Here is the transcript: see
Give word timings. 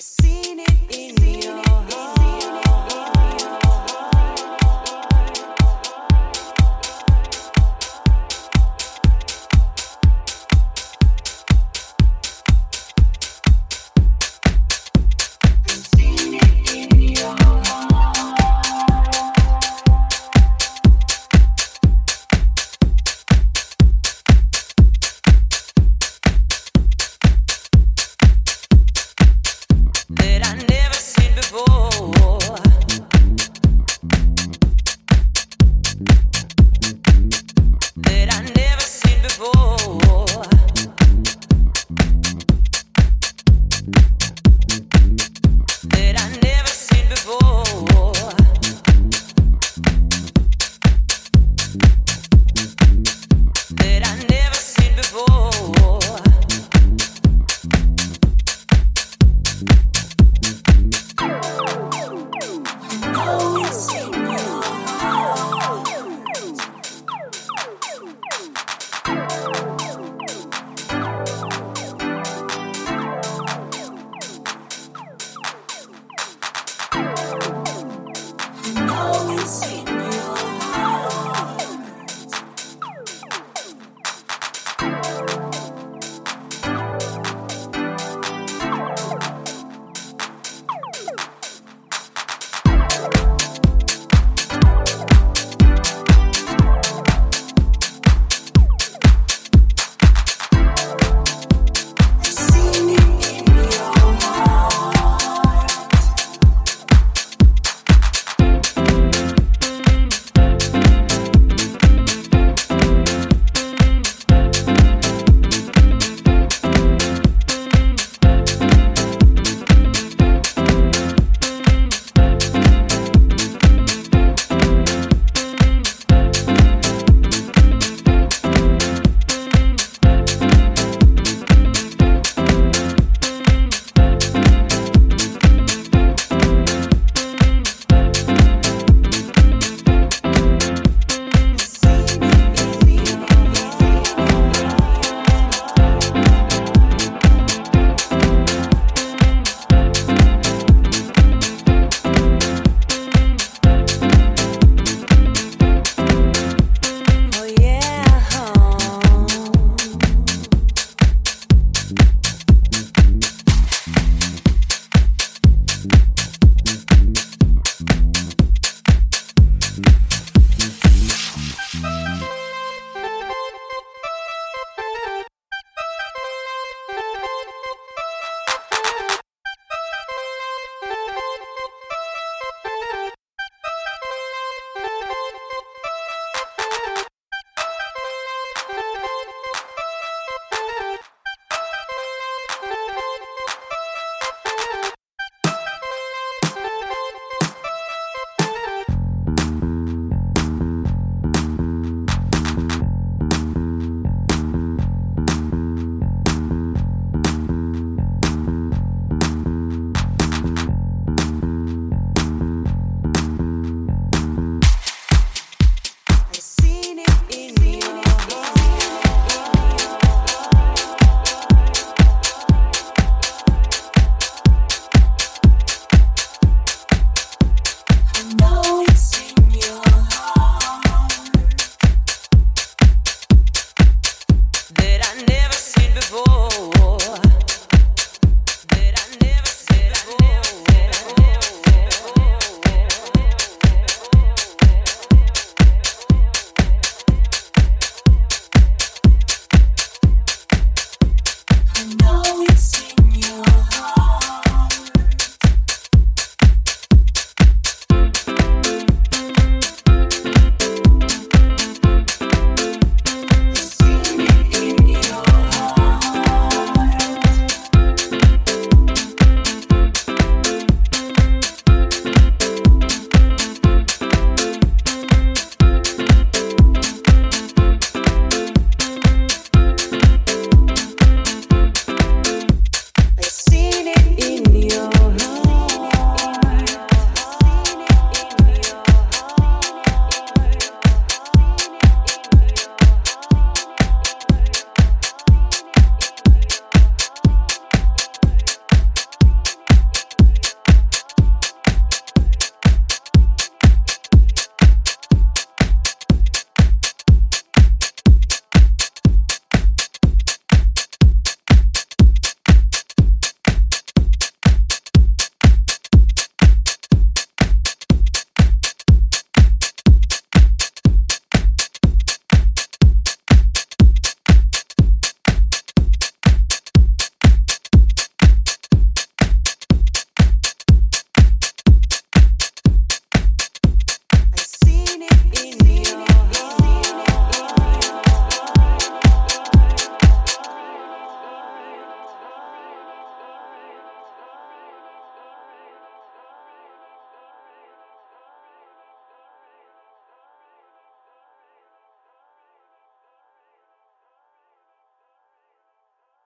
see 0.00 0.39